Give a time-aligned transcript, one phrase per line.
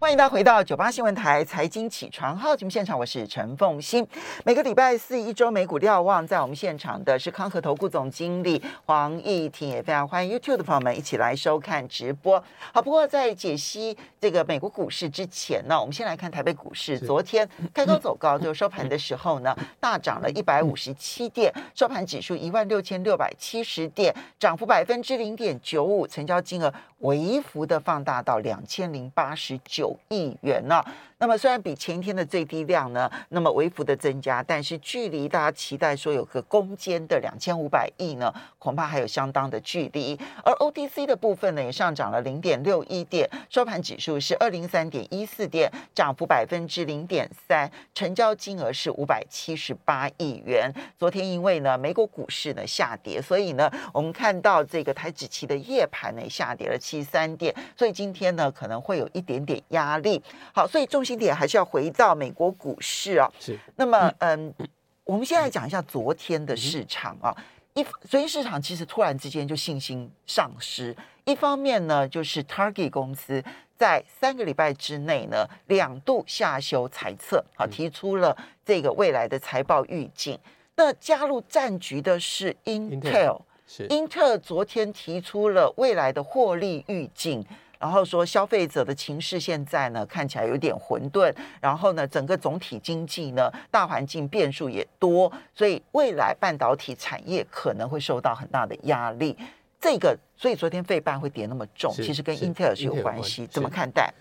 [0.00, 4.04] 欢迎大家回到九八新闻台财经起床号节目现场，我是陈凤欣。
[4.46, 12.42] 每个礼拜四一周美股瞭望，在我们现场的是康和投顾总经理黄义婷，也非常欢迎 YouTube 的朋友们一起来收看直播。
[12.72, 16.98] 好，不过在解析这个美国股市之前呢，我们先来看台北股市。
[16.98, 29.89] 昨天开高走高，就收盘的时候呢， 大涨了一百五十七点，收盘指数一万六千六百七十点，涨幅百分之零点九五，成交金额微幅的放大到两千零八十九。
[30.08, 30.84] 亿元呢？
[31.20, 40.18] 那么虽然比前一天的最低量呢，那么微幅的增加，但是距离大家期待说有个攻坚的两千五百亿呢，恐怕还有相当的距离。
[40.42, 50.72] 而 OTC 的部分呢，也上涨了零点六一点，收盘指数是二零三点一四点，涨幅百分之零点三，成交金额是五百七十八亿元。
[50.98, 60.22] 昨天因为呢美国股市呢下跌，所以呢我们看到这个台指期的夜盘呢下跌了七三点，所以今天呢可能会有一点点压力。
[60.54, 63.28] 好，所以重心点还是要回到美国股市啊。
[63.40, 63.58] 是。
[63.74, 64.54] 那么，嗯，
[65.02, 67.34] 我们现在讲一下昨天的市场啊。
[67.74, 70.96] 一，昨天市场其实突然之间就信心丧失。
[71.24, 73.42] 一方面呢，就是 Target 公司
[73.76, 80.38] 在三个礼拜之内呢两度下修财测，啊，提出了这个未来的财报预警。
[80.76, 83.86] 那加入战局的是 Intel，是。
[83.88, 87.44] 英特尔昨天提出了未来的获利预警。
[87.80, 99.34] 然后说消费者的情势现在呢看起来有点混沌，然后呢整个总体经济呢大环境变数也多，所以未来半导体产业可能会受到很大的压力。
[99.80, 104.12] 这个所以昨天费半会跌那么重，其实跟英特尔是有关系，怎么看待？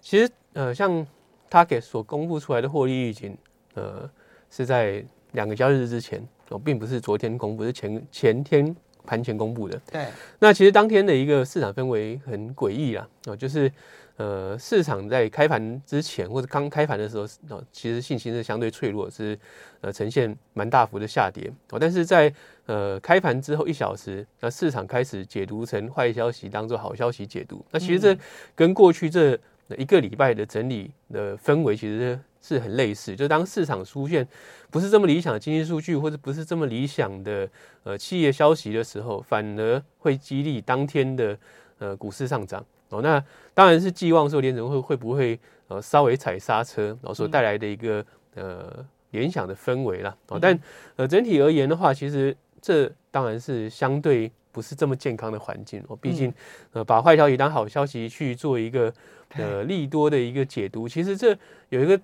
[0.00, 1.04] 其实呃像
[1.50, 3.36] Target 所公布出来的获利预警，
[3.74, 4.08] 呃
[4.48, 8.76] 是在两个交易日之前哦，并不是昨天公布，是前前天。
[9.04, 10.06] 盘前公布的，对，
[10.38, 13.70] 那其实当天的一个市场氛围很诡异啦，哦，就是
[14.16, 19.38] 呃，市场在开盘之前或者刚开盘的时候，哦，其实信心是相对脆弱，是
[19.80, 22.32] 呃呈现蛮大幅的下跌，哦，但是在
[22.66, 28.16] 呃开盘之后一小时，那市场开始解读成坏消息当做好消息解读，那其实这
[28.54, 29.38] 跟过去这
[29.76, 34.26] 一个礼拜的整理的氛围其实是很类似，就当市场出现。
[34.70, 37.48] 不是这么理想的经济数据，或者不是这么理想的
[37.84, 41.38] 呃企业消息的时候，反而会激励当天的
[41.78, 43.02] 呃股市上涨哦。
[43.02, 43.22] 那
[43.52, 45.38] 当然是寄望说联储会会不会
[45.68, 48.02] 呃稍微踩刹车，然后所带来的一个
[48.34, 50.16] 呃联想的氛围啦。
[50.28, 50.38] 哦。
[50.40, 50.58] 但
[50.96, 55.96] 呃整体而言的话，其实这当然是相对不是这么健康的环境哦。
[55.96, 56.32] 毕竟
[56.72, 58.94] 呃把坏消息当好消息去做一个
[59.30, 61.36] 呃利多的一个解读，其实这
[61.70, 62.00] 有一个。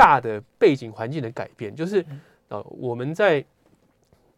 [0.00, 2.06] 大的背景环境的改变，就是
[2.50, 3.44] 呃，我们在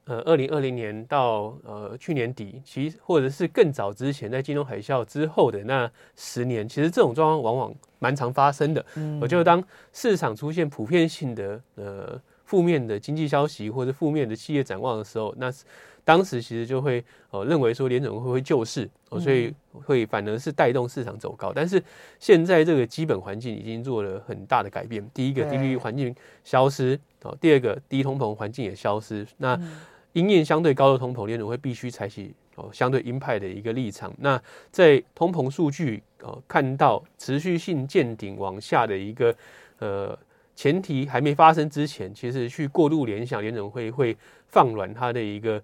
[0.07, 8.83] 呃二零二零年到呃去年底，其实或者是更早之前，在金融海啸之后的那十年，其实这种状况往往蛮常发生的。
[9.21, 12.19] 我就当市场出现普遍性的呃
[12.50, 15.49] 负面的经济消息或者负面的企业展望的时候，那
[16.03, 18.91] 当时其实就会呃认为说联总会会救市，
[19.21, 21.53] 所以会反而是带动市场走高。
[21.55, 21.81] 但是
[22.19, 25.09] 现在这个基本环境已经做了很大的改变。
[25.15, 26.12] 第一个低利率环境
[26.43, 29.25] 消失哦，第二个低通膨环境也消失。
[29.37, 29.56] 那
[30.12, 34.12] 因应相对高的通膨，联总会必须采取哦相对鹰派的一个立场。
[34.19, 39.33] 那在通膨数据哦看到持续性见顶往下的一个
[39.78, 40.19] 呃
[40.60, 44.15] 前提还没发生之前，其实去过度联想联总会会
[44.48, 45.62] 放软它的一个。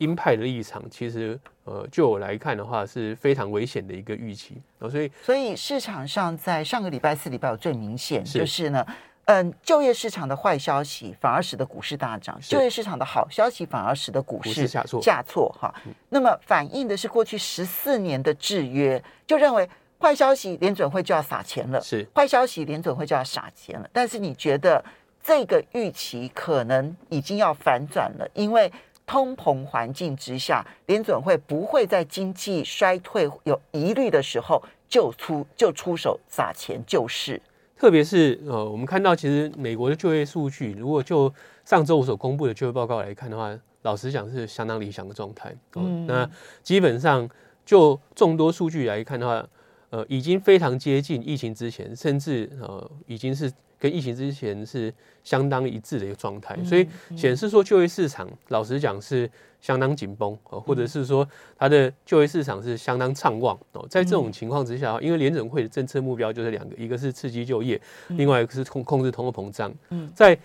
[0.00, 4.84] 鹰派的立场，其实呃，就我来看的话，是非常危险的一个预期啊。
[4.86, 8.86] 所以，所以市场上在上个礼拜四、礼拜五最明显就是呢，
[9.24, 15.00] 嗯，就业市场的坏消息反而使得股市大涨，就业市场的好消息反而使得股市下挫。
[15.00, 15.74] 下挫哈。
[16.10, 19.66] 那么反映的是过去十四年的制约，就认为
[20.00, 23.88] 坏消息联准会就要撒钱了，是坏消息联准会就要撒钱了。
[23.92, 24.84] 但是你觉得
[25.22, 28.72] 这个预期可能已经要反转了，因为。
[29.10, 37.40] 通膨环境之下，联准会不会在经济衰退有疑虑的时候就出就出手撒钱救市？
[37.74, 41.32] 特别是呃，我们看到其实美国的就业数据，如果就
[41.64, 45.56] 上周五所公布的就业报告来看的话，老实讲是相当理想的状态。
[45.76, 46.28] 嗯，那
[46.62, 47.26] 基本上
[47.64, 49.48] 就众多数据来看的话，
[49.90, 53.52] 呃，已经非常接近疫情之前，甚至呃，已经是。
[53.80, 54.92] 跟疫情之前是
[55.22, 56.84] 相当一致的一个状态，所以
[57.16, 59.30] 显示说就业市场老实讲是
[59.60, 61.24] 相当紧绷哦，或者是说
[61.56, 63.86] 它的就业市场是相当畅旺哦。
[63.88, 69.72] 在这种情况之下，因为联准会的政策目标就是两个，一个是刺激就业，另外一个是控控制通货膨胀。
[69.90, 70.36] 嗯，在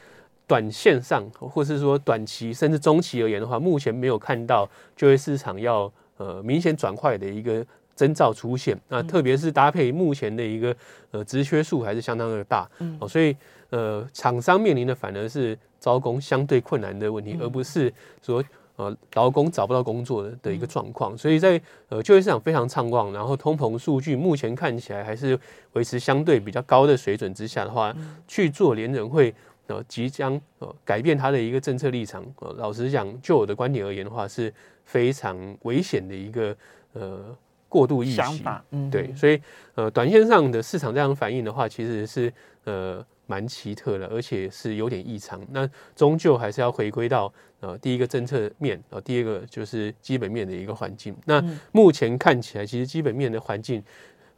[0.46, 8.80] 短线上或是说短期甚至中期而言的话，目前没有看到就业市场要呃明显转快的一个征兆出现。
[8.90, 10.76] 那特别是搭配目前的一个
[11.12, 12.70] 呃职缺数还是相当的大，
[13.00, 13.36] 哦，所以
[13.70, 18.44] 呃厂商面临的反而是招工相对困难的问题，而不是说。
[18.76, 25.40] 呃，劳工找不到工作的的一个状况，所以在呃就业市场非常畅旺，然后通膨数据目前看起来还是
[25.74, 27.96] 维持相对比较高的水准之下的话，
[28.28, 29.32] 去做联人会
[29.68, 34.52] 呃即将呃改变它的一个政策立场，呃老实讲，就我的观点而言的话，是
[34.86, 36.58] 非常危险的一个
[36.94, 37.26] 呃
[37.74, 39.42] 过度预期，嗯，对，所以
[39.76, 42.32] 呃短线上的市场这样反应的话，其实是
[42.66, 43.06] 呃。
[43.26, 45.42] 蛮奇特的，而且是有点异常。
[45.50, 51.16] 那终究还是要回归到呃第一个政策面，呃第二个就是基本面的一个环境。
[51.26, 51.42] 那
[51.72, 53.82] 目前看起来，其实基本面的环境，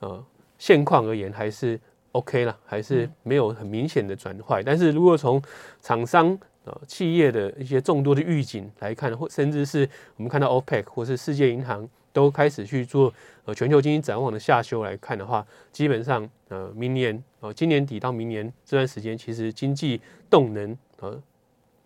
[0.01, 0.23] 呃
[0.59, 1.79] 现况而言还是
[2.11, 4.61] OK 了，还是没有很明显的转坏。
[4.61, 5.41] 但是如果从
[5.81, 11.89] 厂商呃企业的一些众多的预警来看，或甚至是我们看到 OPEC 或是世界银行。
[12.15, 13.13] 都开始去做
[13.43, 21.21] 呃全球经济展望的下修来看的话，基本上呃明年呃今年底到明年这段时间，其实经济动能呃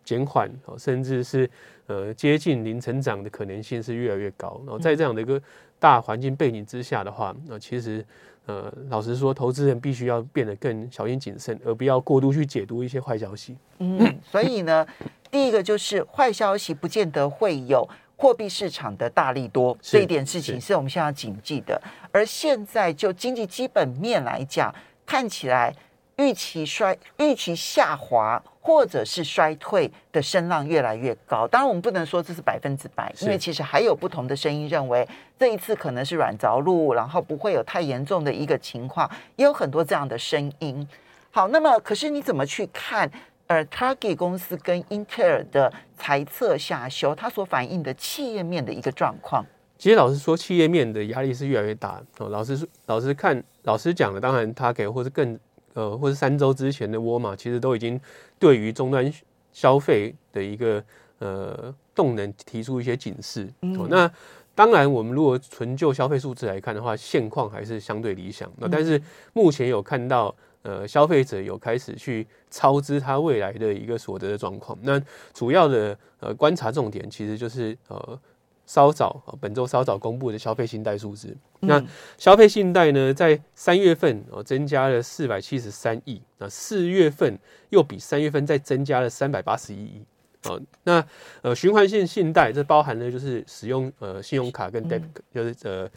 [0.04, 0.48] 减缓，
[0.78, 1.50] 甚至是
[1.88, 4.62] 呃接近零成长的可能性是越来越高。
[4.68, 5.42] 然后在这样的一个
[5.80, 8.06] 大环境背景之下的话，那其实
[8.46, 13.58] 呃老实说，投资人必须要变得更小心谨慎，而不要过度去解读一些坏消息。
[13.80, 14.86] 嗯，所以呢，
[15.32, 17.90] 第一个就是坏消息不见得会有。
[18.20, 21.82] 货币市场的大力多这一点事情是我们现在要谨记的。
[22.12, 24.76] 而现在就经济基本面来讲，
[25.06, 25.74] 看起来
[26.18, 31.48] 预期衰、预期下滑或者是衰退的声浪越来越高。
[31.48, 35.08] 当然，我们不能说这是百分之百，因为其实还有不同的声音认为
[35.40, 40.86] 这一次可能是软着陆，然后不会有太严重的一个情况，也有很多这样的声音。
[41.32, 43.10] 好，那么可是你怎么去看？
[43.50, 49.44] 而 Target 公司跟英特尔的财测下修，它所反映的企业面的一个状况。
[49.76, 52.00] 其实老实说，企业面的压力是越来越大。
[52.20, 55.40] 哦，老实说，老实看，老师讲的，当然 Target 或是更
[55.74, 58.00] 呃，或是三周之前的沃尔玛，其实都已经
[58.38, 59.12] 对于终端
[59.52, 60.84] 消费的一个
[61.18, 63.52] 呃动能提出一些警示。
[63.80, 64.12] 哦，那
[64.54, 68.48] 当然，我们如果纯就消费数字来看的话，现况还是相对理想。
[68.58, 69.02] 那但是
[69.34, 70.36] 目前有看到。
[70.62, 74.78] 呃，消费者有开始去超支他未来的一个所得的状况。
[74.82, 75.02] 那
[75.34, 78.20] 主要的呃观察重点其实就是呃
[78.66, 81.36] 稍早本周稍早公布的消费信贷数字。
[81.62, 81.82] 那
[82.18, 87.40] 消费信贷呢，在三月份哦增加了四百七十三亿，那四月份
[87.70, 90.04] 又比三月份再增加了三百八十一亿。
[90.44, 91.02] 哦，那
[91.42, 95.90] 呃循环性信贷这包含了就是使用呃信用卡跟 debit 就是呃。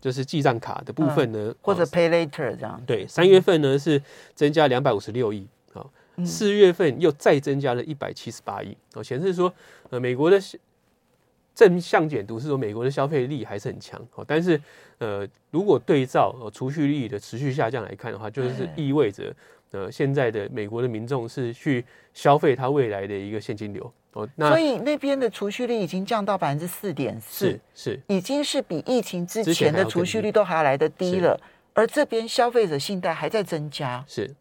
[0.00, 2.80] 就是记账卡的部分呢，或者 pay later 这样。
[2.86, 4.02] 对，三月份呢是
[4.34, 5.90] 增加两百五十六亿，好，
[6.24, 9.52] 四月份又再增加了一百七十八亿，哦，显示说，
[9.90, 10.38] 呃，美国的
[11.54, 14.60] 正向解读是说美国的消费力还是很强，哦，但是，
[14.98, 19.34] 呃，如果对照呃储蓄率的持续下降来看的话，就是意味着。
[19.70, 21.84] 呃，现在的美国的民众是去
[22.14, 31.38] 消费他未来的一个现金流哦，那所以那边的储蓄率已经降到百分之四点四，是已经是比疫情之前的储蓄率都还要来得低了，
[31.72, 34.34] 而这边消费者信贷还在增加，是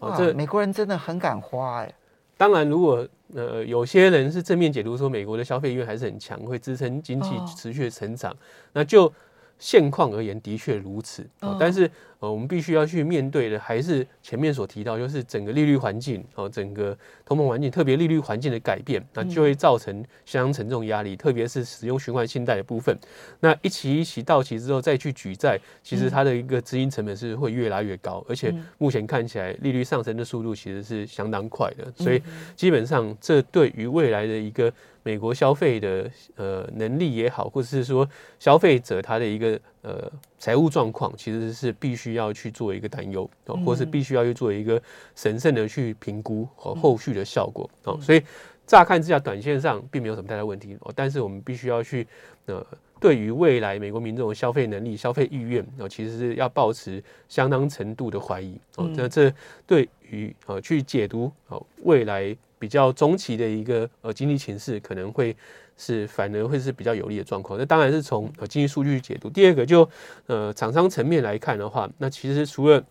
[0.00, 1.94] 哦，这美国人真的很敢花哎。
[2.36, 8.36] 当然，如果呃有些人是正面解读说美国的消费意愿还是很强，会支撑经济持续的成长，
[8.72, 9.12] 那就。
[9.58, 11.24] 现况而言，的确如此。
[11.60, 11.88] 但是，
[12.22, 19.92] 呃，我们必须要去面对的，还是前面所提到，就是整个利率环境，哦，整个通膨环境，特别利率环境的改变，那就会造成
[20.24, 21.16] 相当沉重压力。
[21.16, 22.96] 特别是使用循环信贷的部分，
[23.40, 31.92] 那一期一期到期之后再去举债，其实它的一个资金成本是会越来越高，而且目前看起来利率上升的速度其实是相当快的。
[31.96, 32.22] 所以，
[32.54, 34.72] 基本上这对于未来的一个。
[35.04, 43.28] 美国消费的呃能力也好，或者是说消费者他的一个呃财务状况，其实是必须要去做一个担忧，
[43.64, 44.80] 或是必须要去做一个
[45.14, 47.98] 审慎的去评估和后续的效果哦。
[48.00, 48.22] 所以
[48.66, 52.06] 乍看之下，短线上并没有什么太大问题哦，但是我们必须要去
[52.46, 52.66] 呃
[53.00, 58.90] 对于未来美国民众的消费能力、消费意愿哦，其实是要保持相当程度的怀疑哦。
[58.94, 59.32] 那这
[59.66, 62.36] 对于呃去解读哦未来。
[62.62, 65.36] 比较中期的一个呃经济形势可能会
[65.76, 67.58] 是反而会是比较有利的状况。
[67.58, 69.28] 那当然是从呃经济数据解读。
[69.30, 69.88] 第二个就
[70.26, 72.82] 呃厂商层面来看的话，那其实除了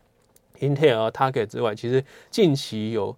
[0.60, 3.16] Intel、Target 之外，其实近期有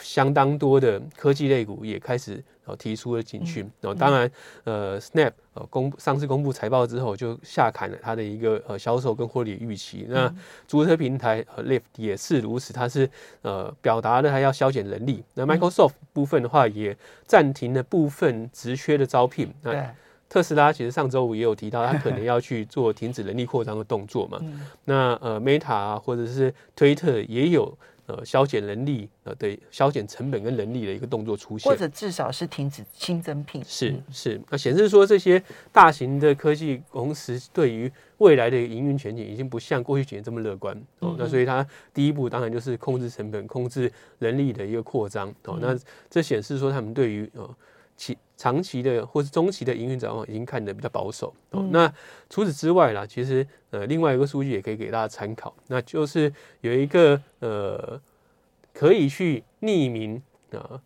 [0.00, 2.42] 相当多的科技类股也开始。
[2.64, 4.30] 然后提出了警讯，然后当然，
[4.62, 10.06] 呃，Snap 呃公上次公布财报之后就下砍了它的一个呃销售跟获利预期。
[10.08, 10.32] 那
[10.68, 13.10] 租车平台呃 Lyft 也是如此，它是
[13.42, 15.24] 呃表达了它要削减人力。
[15.34, 19.52] 那 Microsoft 部分的话也暂停了部分职缺的招聘。
[19.62, 19.92] 那
[20.28, 24.38] 特斯拉其实上周五也有提到，它可能要去做停止人力扩张的动作嘛。
[24.86, 27.76] 那呃，Meta 啊，或者是推特也有。
[28.06, 33.62] 呃，削减人力呃对削减成本跟人力的一个动作出现，或者至少是停止新增聘。
[33.64, 35.40] 是是，那显示说这些
[35.70, 41.14] 大型的科技公司对于未来的营运前景已经不像过去几年这么乐观哦。
[41.16, 45.58] 那所以它第一步当然就是控制成本、控制人力的一个扩张哦。
[45.60, 45.78] 那
[46.10, 47.48] 这显示说他们对于呃
[47.96, 51.64] 其长期的或是中期的营运展望已经看得比较保守哦。
[51.70, 51.92] 那
[52.28, 58.00] 除此之外啦，其实呃另外一个数据也可以给大家参考，那就是有一个呃
[58.74, 60.20] 可以去匿名
[60.50, 60.82] 啊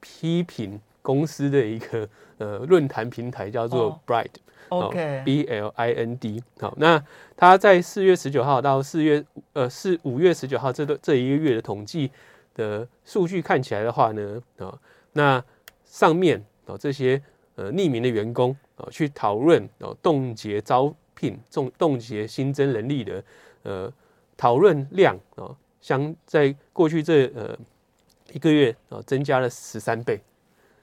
[0.00, 2.08] 批评公司的一个
[2.38, 6.42] 呃论坛平台，叫做 Blind，OK，B L I N D。
[6.58, 7.00] 好，那
[7.36, 12.10] 他在四月十九号到四月呃四五月十九号这段这一个月的统计
[12.56, 14.76] 的数据看起来的话呢啊。
[15.12, 15.42] 那
[15.88, 17.20] 上面哦，这些
[17.56, 23.24] 呃匿名的员工啊，去讨论哦冻结招聘、冻冻结新增人力的
[23.62, 23.92] 呃
[24.36, 27.58] 讨论量啊，相在过去这呃
[28.32, 30.20] 一个月啊，增加了十三倍。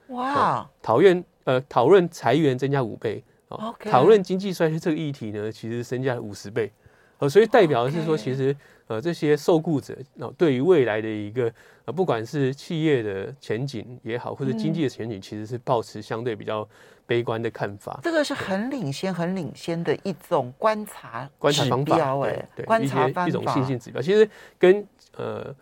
[0.08, 0.70] 哇！
[0.82, 6.72] 讨论呃讨论裁员增加五倍啊，讨论经济衰退这个议题呢，其实增加了五十倍。
[7.20, 8.56] 呃，所以代表的是说，其实
[8.88, 11.52] 呃这些受雇者那，对于未来的一个。
[11.86, 16.68] 呃，不管是企业的前景也好，或者经济的前景，其实是保持相对比较
[17.06, 18.00] 悲观的看法。
[18.02, 21.96] 这个是很领先、很领先的一种观察观察方法，
[22.26, 24.02] 哎，对，观察一种信心指标。
[24.02, 24.84] 其实跟
[25.16, 25.54] 呃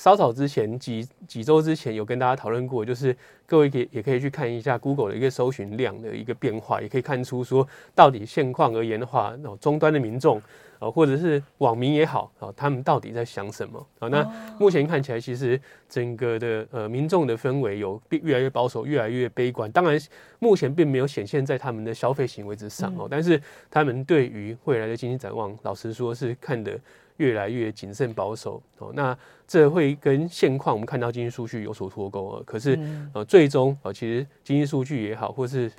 [0.00, 3.14] 稍早之前几几周之前有跟大家讨论过，就是
[3.44, 10.40] 各位也也可以去看一下 Google 的一个搜寻量的一个变化，也可以看出说，到底现况而言的话，那终端的民众。
[10.80, 14.08] 啊，或者是网民也好啊，他们到底在想什么啊？
[14.08, 14.26] 那
[14.58, 19.70] 目前看起来，其实整个的呃民众的氛围有越来越保守，越来越悲观。
[19.70, 20.00] 当然，
[20.38, 23.38] 目前并没有显现在他们的消费行为之上哦，但是
[23.70, 26.80] 他们对于未来的经济展望，老实说是看得
[27.20, 28.90] 越来越谨慎保守哦。
[28.94, 32.42] 那这会跟现况我们看到经济数据有所脱钩啊。
[32.44, 32.78] 可是
[33.12, 35.70] 呃，最终啊，其实经济数据也好，或是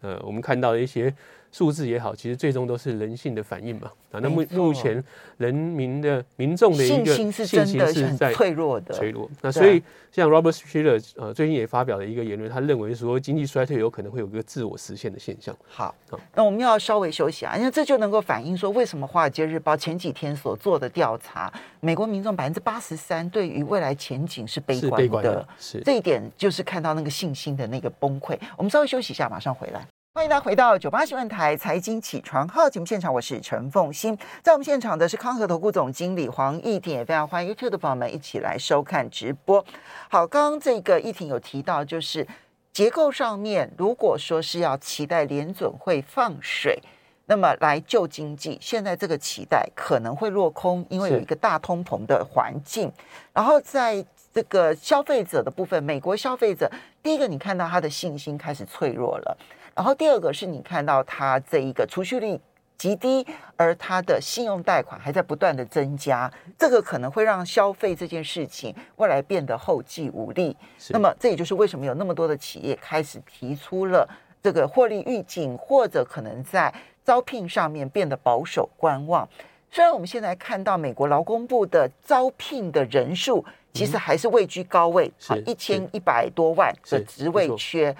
[0.00, 1.14] 呃我们看到的一些。
[1.56, 3.90] 数字也好，其实最终都是人性的反应嘛。
[4.12, 5.02] 啊，那目目前
[5.38, 9.26] 人民的民众的一个信心是真的是在脆弱的，脆弱。
[9.40, 9.82] 那所以
[10.12, 15.56] 像 Robert Shiller 呃最近也发表了一个言论，他认为说经济衰退有可能会有个自我实现的现象。
[15.66, 15.94] 好，
[16.34, 28.38] 那我们要稍微休息啊，因为这就能够反映说为什么《华尔街日报》前几天所做的调查，美国民众百分之八十三对于未来前景是悲观的，是这一点就是看到那个信心的那个崩溃。
[28.58, 29.86] 我们稍微休息一下，马上回来。
[30.16, 34.16] 欢迎大家回到九八新闻台财经起床号节目现场，我是陈凤欣。
[34.42, 39.62] 在我们现场的是康和投顾总经理黄义婷，也非常欢迎 YouTube 的朋友们一起来收看直播。
[40.08, 42.26] 好，刚刚这个义婷有提到，就是
[42.72, 46.82] 结构上面，如果说是要期待联准会放水，
[47.26, 52.90] 那么来救经济，现在这个期待可能会落空，因为有一个大通膨的环境。
[53.34, 59.36] 然后在这个消费者的部分，美国消费者第一个，你看到他的信心开始脆弱了。
[59.76, 62.40] 然后第二个是你看到它这一个储蓄率
[62.78, 70.56] 极低，而它的信用贷款还在不断的增加，这个可能会让消费这件事情未来变得后继无力。
[70.88, 74.08] 那么这也就是为什么有那么多的企业开始提出了
[74.42, 76.72] 这个获利预警，或者可能在
[77.04, 79.28] 招聘上面变得保守观望。
[79.70, 87.94] 虽然我们现在看到美国劳工部的招聘的人数其实还是位居高位，啊，一千一百多万的职位缺，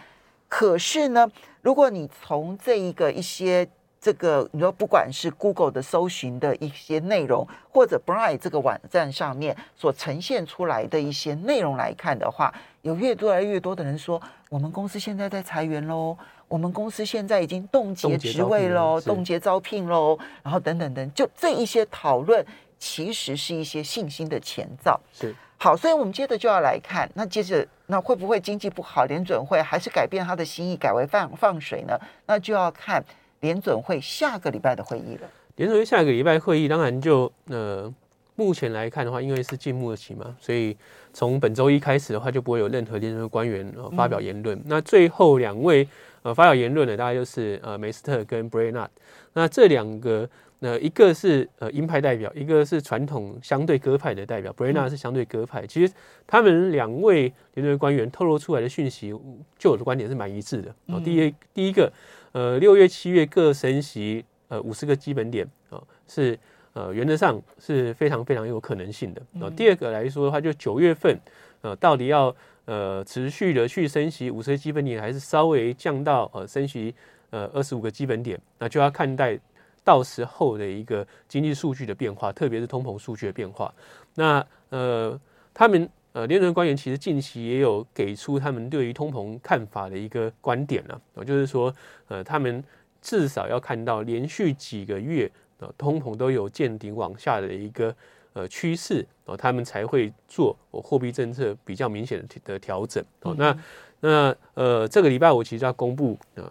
[0.48, 1.30] 可是呢？
[1.62, 3.68] 如果你从这一个一些
[4.00, 22.46] 这个，你说不管是 Google 的搜寻的一些内容，或者 Bright 这个网站上面所呈现出来的一些内容来看的话，有越多来越多的人说，我们公司现在在裁员喽，我们公司现在已经冻结职位喽，冻结招聘喽，然后等等等，就这一些讨论，
[22.78, 25.00] 其实是一些信心的前兆。
[25.12, 25.34] 是。
[25.58, 31.98] 好，所以我们接着就要来看，那接着那会不会经济不好，联准会还是改变他的心意，改为放放水呢？
[32.26, 33.02] 那就要看
[33.40, 35.28] 联准会下个礼拜的会议了。
[35.56, 37.92] 联准会下个礼拜会议，当然就呃，
[38.34, 40.76] 目前来看的话，因为是静默期嘛，所以
[41.14, 44.60] 从本周一开始的话，就不会有任何联准会官员发表言论。
[44.66, 45.88] 那最后两位
[46.20, 48.88] 呃发表言论的，大概就是呃梅斯特跟布雷纳。
[49.32, 50.28] 那这两个。
[50.58, 54.52] 那一个是呃鹰派代表，一个是传统相对鸽派的代表。
[54.54, 55.66] 布雷纳是相对鸽派。
[55.66, 55.92] 其实
[56.26, 59.14] 他们两位联准会官员透露出来的讯息，
[59.58, 60.74] 就我的观点是蛮一致的。
[60.86, 61.92] 哦，第一第一个，
[62.32, 66.38] 呃，六月、七月各升息呃五十个基本点啊，是
[66.72, 69.22] 呃原则上是非常非常有可能性的。
[69.40, 71.18] 哦，第二个来说的话，就九月份
[71.60, 72.34] 呃到底要
[72.64, 76.94] 呃持续的去升息五十个基本点，还是稍微降到呃升息
[77.28, 79.38] 呃二十五个基本点，那就要看待
[79.86, 83.72] 到时候的一个经济数据的变化，特别是通膨数据的变化。
[84.16, 85.18] 那呃，
[85.54, 91.72] 他们呃联准官员其实近期也有给出他们对于通膨看法的一个观点了，就是说
[92.08, 92.62] 呃他们
[93.00, 97.94] 至少要看到连续几个月呃通膨都有见顶往下的一个。
[98.36, 103.34] 呃，趋势哦，他们才会做货币政策比较明显的的调整哦。
[103.38, 103.58] 那
[104.00, 106.44] 那呃，这个礼拜我其实要公布呃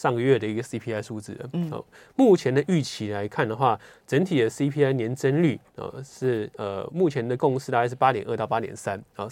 [0.00, 1.70] 上个月的一个 CPI 数字嗯，
[2.16, 9.28] 目前的预期来看的话，整体的 CPI 年增率呃是呃目前的共识大概是八点二到八点三啊，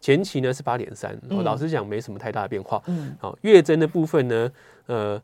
[0.00, 1.14] 前期呢是八点三。
[1.28, 2.82] 老实讲，没什么太大的变化。
[2.86, 4.50] 嗯，好，月增的部分呢，
[4.86, 5.22] 呃。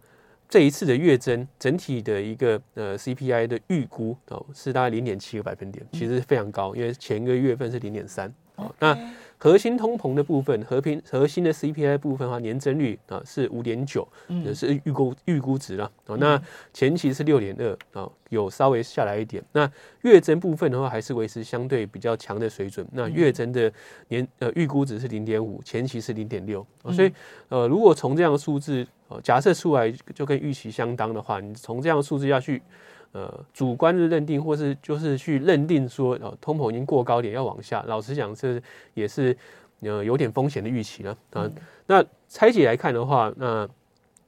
[0.48, 8.70] 这一次的月增整体的一个呃 CPI 的预估哦是大概零点七个百分点，其实非常高，因为前一个月份是零点三哦。
[8.78, 8.94] 那
[9.42, 16.16] 核心通膨的部分，和平核心的 CPI 部分的话，年增率啊是五点九，也是预估预估值了哦。
[16.16, 16.40] 那
[16.72, 19.42] 前期是六点二啊，有稍微下来一点。
[19.50, 19.68] 那
[20.02, 22.86] 月增部分的话，还是维持相对比较强的水准。
[22.92, 23.72] 那月增的
[24.06, 26.64] 年呃预估值是零点五，前期是零点六。
[26.92, 27.12] 所以
[27.48, 32.62] 呃，如果从这样的数字呃假设出来就跟预期相当的话，你从这样的数字要去。
[33.12, 37.84] 呃，主观的认定，或是就是去认定说，呃，通膨已经过高点要往下。
[37.86, 38.60] 老实讲，这
[38.94, 39.36] 也是
[39.80, 41.50] 呃有点风险的预期了啊。
[41.86, 43.68] 那拆解来看的话，那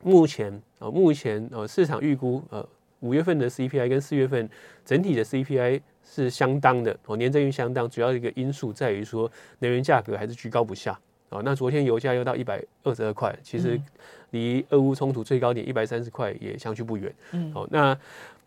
[0.02, 2.66] 目前呃目前呃市场预估呃
[3.00, 4.48] 五月份的 CPI 跟四月份
[4.84, 7.88] 整体的 CPI 是相当的哦，年增率相当。
[7.88, 10.92] 主要一个因素在于说能源价格还是居高不下
[11.30, 11.40] 啊。
[11.42, 13.80] 那昨天油价又到一百二十二块，其实
[14.34, 17.10] 离俄乌冲突最高点一百三十块也相去不远。
[17.32, 17.96] 嗯，好，那。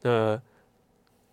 [0.03, 0.39] 呃，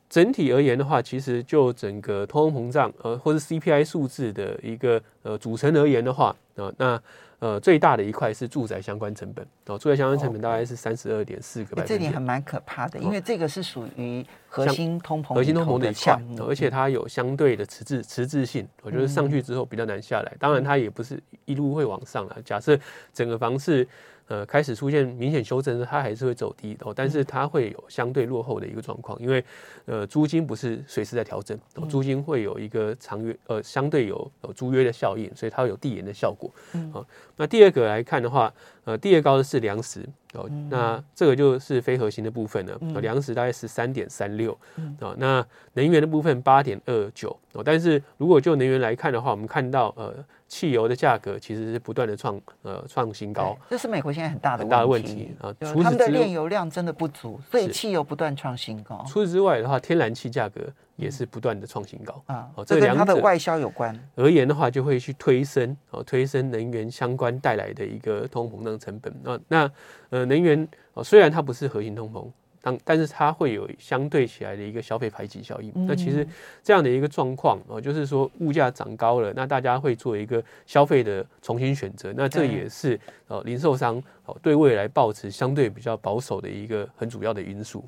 [0.08, 7.00] 整体而言的话，其实就整个通货膨胀，呃，或是 CPI 数字的一个呃组成而言的话，啊，那
[7.40, 16.18] 呃最大的一块是住宅相关成本，哦，住宅相关成本大概是三十二点四个百分点，这点还蛮可怕的，因为这个是属于核心通膨核心通膨的一块，
[16.48, 22.36] 而且它有相对的迟滞迟滞性，我觉得上去之后比较难下来，当然它也不是一路会往上了。
[22.44, 22.76] 假设
[23.12, 23.86] 整个房市。
[24.26, 29.44] 呃，开始出现明显修正，它还是会走低哦，但是它会有相对落后的一个状况，因为
[29.86, 31.58] 呃，租金不是随时在调整，
[31.88, 36.50] 租金会有一个长约，呃，相对有有租约的效应，所以它会有递延的效果。
[36.92, 37.06] 好，
[37.36, 38.52] 那第二个来看的话，
[38.84, 44.52] 呃，第二高的是粮食哦，那这个就是非核心的部分了，粮食大概十三点三六
[45.00, 50.14] 啊，那能源的部分八点二九哦，但是如果就能源来看的话，我们看到呃。
[50.46, 55.52] 汽油的价格其实是不断的创呃创新高，这是美国现在很大的很大的问题啊。
[55.58, 59.04] 他们的炼油量真的不足，所以汽油不断创新高。
[59.08, 60.60] 除此之外的话，天然气价格
[60.96, 62.50] 也是不断的创新高啊。
[62.66, 69.38] 这跟它的外销有关而言的话，就会去推升哦，推升能源相关带来的一个通膨胀成本啊。
[69.48, 69.70] 那
[70.10, 72.26] 呃，能源哦，虽然它不是核心通膨。
[72.66, 75.70] 但但是它会有相对起来的一个消费排挤效应。
[75.86, 76.26] 那其实
[76.62, 82.10] 这样的一个状况哦，就是说物价涨高了，那大家会做一个消费的重新选择。
[82.16, 87.84] 那这也是呃零售商哦对未来保持相对比较保守的一个很主要的因素。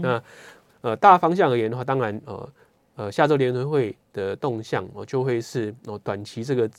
[0.00, 0.22] 那
[0.80, 2.52] 呃大方向而言的话，当然呃
[2.96, 6.70] 呃下周联储会的动向哦就会是哦短期这个。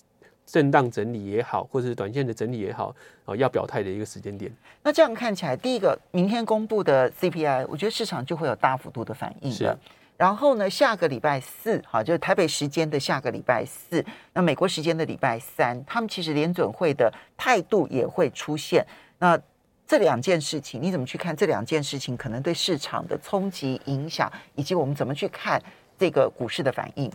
[0.43, 4.51] 震荡整理也好，或者是短线的整理也好，啊，要表态的一个时间点。
[4.83, 9.77] 那这样看起来，第一个，明天公布的 CPI，我觉得市场就会有大幅度的反应的。
[10.17, 18.85] 然后呢，下个礼拜四，哈，就是台北时间的下个礼拜四，那美国时间的礼拜三，他们其实联准会的态度也会出现。
[19.19, 19.39] 那
[19.91, 25.61] 这两件事情，你怎么去看这两件事情可能对市场的冲击影响，以及我们怎么去看
[25.99, 27.11] 这个股市的反应？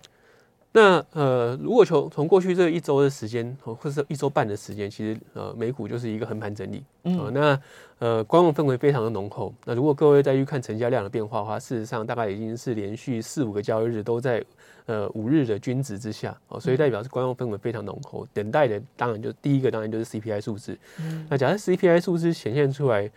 [0.78, 6.84] 那呃，如果从从过去这一周的时间，或者是一周半的时间，其实呃，美股就是一个横盘整理。
[7.04, 7.58] 嗯，那
[7.98, 9.54] 呃，观望氛围非常的浓厚。
[9.64, 14.44] 那如果各位再去看成交量的变化的话，事实上大概已经是连续四五个交易日都在
[14.84, 18.28] 呃五日的均值之下哦，所以代表是观望氛围非常浓厚。
[18.34, 20.78] 等待的当然就第一个当然就是 CPI 数字。
[21.00, 23.10] 嗯，那假设 CPI 数字显现出来，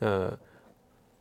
[0.00, 0.38] 呃。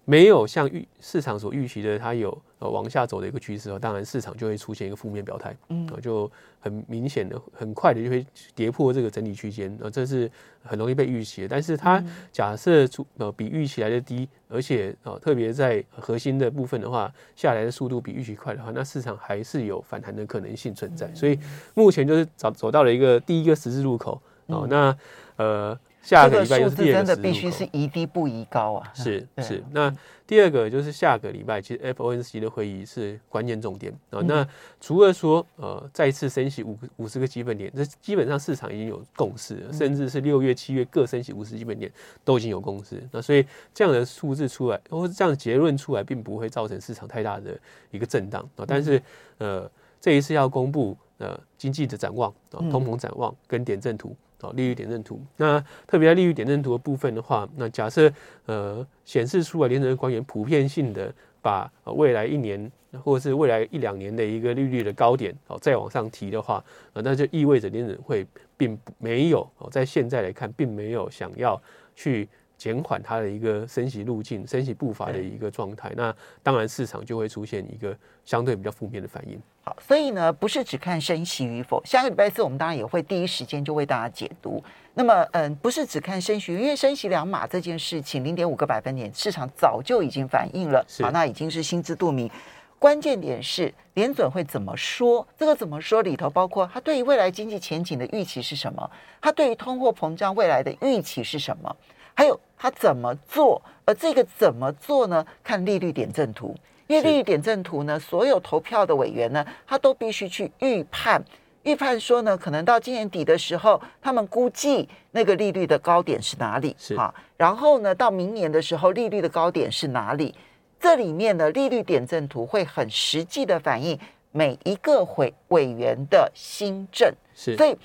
[0.05, 10.29] 没有像预市场所预期的，它有呃往下走的一个趋势哦，当然市场就会出现一个负面表态，嗯，就很明显的、很快的就会跌破这个整理区间，呃，这是
[10.63, 11.47] 很容易被预期的。
[11.47, 21.11] 但是它假设出呃比预期来的低，而且呃特别在核心的部分的话，下来的速度比预期快的话，那市场还是有反弹的可能性存在。
[21.15, 21.39] 所以
[21.73, 24.95] 目前就是走走到了一个第一个十字路口哦，那
[25.37, 25.77] 呃。
[26.05, 28.93] 下这个个礼拜又是第二字的必须是宜低不宜高啊。
[28.93, 29.93] 是是，那
[30.27, 34.21] 第二个就是下个礼拜，其实 FOMC 的会议是关键重点啊。
[34.21, 34.47] 嗯那
[34.79, 41.91] 除了说呃再次升息五五十个基本点，这基本上市场已经有共识嗯了，甚至是六月、七月各升息五十基本点
[42.23, 43.01] 都已经有共识。
[43.11, 47.57] 那所以这样的数字出来，或者这样的结论出来，并不会造成市场太大的
[47.91, 48.65] 一个震荡啊。
[48.67, 49.01] 但是
[49.39, 54.15] 呃这一次要公布呃经济的展望啊，嗯通膨展望跟点阵图。
[54.41, 55.21] 哦，利率点阵图。
[55.37, 58.11] 那特别在利率点阵图的部分的话，那假设
[58.45, 62.71] 呃显示出来，联准会官员普遍性的把、呃未来一年
[63.03, 71.61] 或者是未来一两年的一个利率的高点哦再往上提的话，呃那就意味着联准会并没有哦在现在来看，并没有想要
[71.95, 72.27] 去。
[72.57, 79.39] 减缓它的一个升息路径、升息步伐的一个状态，那当然市场就会出现一个相对比较负面的反应。
[79.63, 81.81] 好，所以呢，不是只看升息与否。
[81.85, 84.63] 下个礼拜四我们当然也会第一时间就为大家解读。
[84.93, 92.29] 那么，嗯，不是只看升息，因为升息两码这件事情，零点五个百分点，市场早就已经反映了，好，那已经是心知肚明。
[92.77, 95.27] 关键点是联准会怎么说？
[95.35, 98.89] 这个怎么说里头包括他对于未来经济前景的预期是什么？
[99.19, 101.75] 他对于通货膨胀未来的预期是什么？
[102.13, 103.61] 还有他怎么做？
[103.85, 105.25] 而这个怎么做呢？
[105.43, 106.55] 看利率点阵图，
[106.87, 111.23] 因为利率点阵图呢，所有投票的委员呢，他都必须去预判。
[111.63, 116.75] 预判说呢，可能到今年底的时候，他们估计那个利率的高点是哪里？
[116.77, 120.33] 是啊，然后呢，到明年的时候，利率的高点是哪里？
[120.79, 123.99] 这里面的利率点阵图会很实际的反映
[124.31, 127.75] 每一个委委员的新政，是所以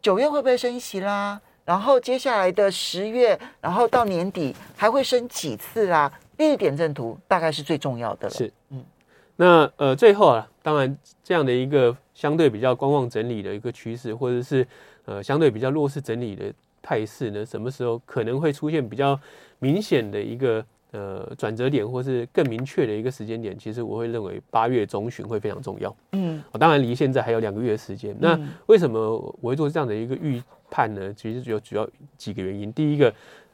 [0.00, 1.40] 九月会不会升息啦？
[1.64, 6.12] 然后接下来的十月，然后到年底还会升几次啦？
[6.36, 8.34] 利率点阵图大概是最重要的了。
[8.34, 8.84] 是，嗯嗯，
[9.36, 14.66] 那呃，最后啊，当然这样的一个相对比较观望整理的一个趋势，或者是
[15.04, 19.18] 呃相对比较弱势整理的态势呢，什么时候可能会出现比较
[19.58, 23.58] 明显的一个呃转折点，或是更明确的一个时间点？
[23.58, 25.94] 其实我会认为八月中旬会非常重要。
[26.12, 28.16] 嗯哦当然离现在还有两个月的时间。
[28.20, 28.98] 那嗯为什么
[29.42, 31.12] 我会做这样的一个预判呢？
[31.14, 32.72] 其实有主要几个原因。
[32.72, 33.12] 第一个，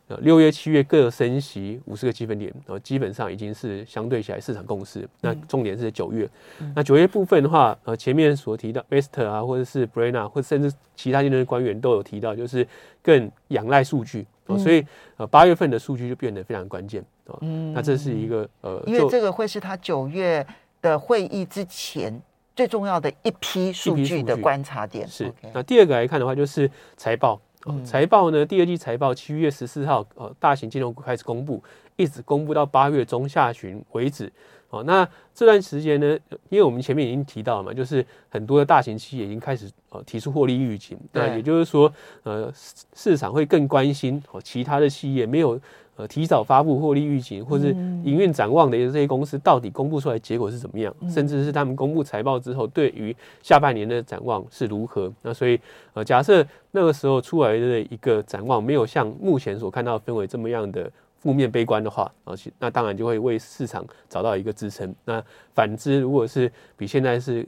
[0.08, 5.08] 呃，六月、七月各升息五十个基分点，然后基本上已经是相对起来市场共识。
[5.20, 6.28] 那重点是九月，
[6.74, 12.66] 那九月部分的话，呃，前面所提到 Vester 啊，或者是 Brena，或者甚至其他金融官员都有提到，就是
[13.02, 14.26] 更仰赖数据。
[14.54, 14.84] 哦，所以
[15.16, 17.38] 呃，八月份的数据就变得非常关键哦。
[17.42, 20.46] 嗯那这是一个呃，因为这个会是他九月
[20.82, 22.20] 的会议之前
[22.54, 25.06] 最重要的一批数据的观察点。
[25.06, 27.34] 是那第二个来看的话，就是财报。
[27.34, 31.62] 哦嗯财报呢，第二季财报七月十四号，呃，大型金融股开始公布，
[31.96, 34.32] 一直公布到八月中下旬为止。
[34.70, 45.60] 哦，那这段时间呢，呃因为我们前面已经提到了嘛，就是很多的大型企业已经开始呃提出获利预警，那也就是说，呃，市市场会更关心哦，其他的企业没有
[45.96, 47.90] 呃提早发布获利预警或是嗯。
[48.02, 55.12] 营运展望的这些公司，到底公布出来结果是怎么样，甚至是他们公布财报之后，对于下半年的展望是如何。
[55.20, 55.60] 那所以
[55.92, 64.94] 呃，假设那个时候出来的一个展望没有像目前所看到的氛围这么样的负面悲观的话，啊，那当然就会为市场找到一个支撑。
[65.04, 65.22] 那
[65.54, 67.46] 反之，如果是比现在是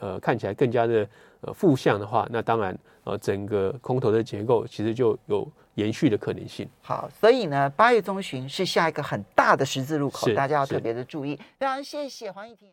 [0.00, 1.08] 呃看起来更加的
[1.42, 6.68] 呃负向的话，那当然呃整个空头的结构其实就有延续的可能性。
[6.82, 11.38] 好，所以呢，八月中旬是下一个很大的十字路口，大家要特别的注意。
[11.58, 12.68] 非常谢谢黄义婷。